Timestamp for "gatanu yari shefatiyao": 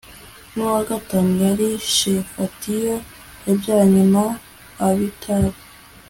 0.89-2.99